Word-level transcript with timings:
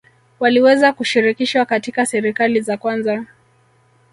Waliweza 0.39 0.93
kushirikishwa 0.93 1.65
katika 1.65 2.05
serikali 2.05 2.61
za 2.61 2.77
kwanza 2.77 3.25